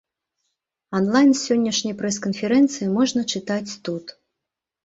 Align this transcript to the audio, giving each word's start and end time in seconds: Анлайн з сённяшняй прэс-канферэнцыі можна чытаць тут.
Анлайн 0.99 1.29
з 1.33 1.41
сённяшняй 1.47 1.95
прэс-канферэнцыі 2.01 2.91
можна 2.97 3.21
чытаць 3.37 3.71
тут. 3.91 4.05